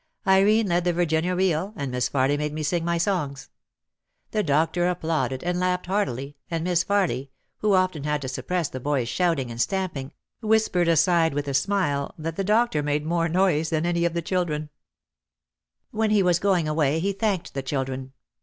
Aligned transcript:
Irene 0.25 0.65
led 0.67 0.83
the 0.83 0.93
Virginia 0.93 1.35
reel 1.35 1.73
and 1.75 1.91
Miss 1.91 2.09
Farly 2.09 2.35
made 2.35 2.53
me 2.53 2.63
sing 2.63 2.83
my 2.83 2.97
songs. 2.97 3.51
The 4.31 4.41
doctor 4.41 4.87
applauded 4.89 5.43
and 5.43 5.59
laughed 5.59 5.85
heartily 5.85 6.37
and 6.49 6.63
Miss 6.63 6.83
Farly, 6.83 7.29
who 7.57 7.75
often 7.75 8.03
had 8.03 8.23
to 8.23 8.27
suppress 8.27 8.67
the 8.67 8.79
boys' 8.79 9.09
shouting 9.09 9.51
and 9.51 9.61
stamping, 9.61 10.11
whispered 10.41 10.87
aside 10.87 11.35
with 11.35 11.47
a 11.47 11.53
smile 11.53 12.15
that 12.17 12.35
the 12.35 12.43
doctor 12.43 12.81
made 12.81 13.05
more 13.05 13.29
noise 13.29 13.69
than 13.69 13.85
any 13.85 14.03
of 14.03 14.15
the 14.15 14.23
children. 14.23 14.71
270 14.71 14.71
OUT 14.71 14.73
OF 14.73 15.93
THE 15.93 15.93
SHADOW 15.93 15.99
When 15.99 16.09
he 16.09 16.23
was 16.23 16.39
going 16.63 16.67
away 16.67 16.99
he 16.99 17.13
thanked 17.13 17.53
the 17.53 17.61
children. 17.61 18.13